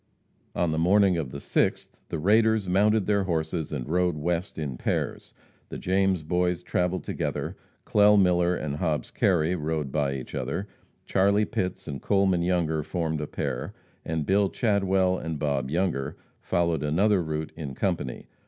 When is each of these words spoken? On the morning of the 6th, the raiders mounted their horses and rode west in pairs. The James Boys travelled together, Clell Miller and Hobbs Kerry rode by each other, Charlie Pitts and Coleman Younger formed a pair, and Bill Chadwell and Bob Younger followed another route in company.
On 0.55 0.71
the 0.71 0.79
morning 0.79 1.15
of 1.17 1.29
the 1.29 1.37
6th, 1.37 1.89
the 2.09 2.17
raiders 2.17 2.67
mounted 2.67 3.05
their 3.05 3.25
horses 3.25 3.71
and 3.71 3.87
rode 3.87 4.17
west 4.17 4.57
in 4.57 4.75
pairs. 4.75 5.31
The 5.69 5.77
James 5.77 6.23
Boys 6.23 6.63
travelled 6.63 7.03
together, 7.03 7.55
Clell 7.85 8.17
Miller 8.19 8.55
and 8.55 8.77
Hobbs 8.77 9.11
Kerry 9.11 9.55
rode 9.55 9.91
by 9.91 10.15
each 10.15 10.33
other, 10.33 10.67
Charlie 11.05 11.45
Pitts 11.45 11.87
and 11.87 12.01
Coleman 12.01 12.41
Younger 12.41 12.81
formed 12.81 13.21
a 13.21 13.27
pair, 13.27 13.75
and 14.03 14.25
Bill 14.25 14.49
Chadwell 14.49 15.19
and 15.19 15.37
Bob 15.37 15.69
Younger 15.69 16.17
followed 16.41 16.81
another 16.81 17.21
route 17.21 17.51
in 17.55 17.75
company. 17.75 18.25